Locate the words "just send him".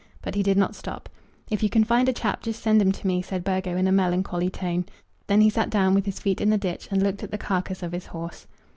2.41-2.91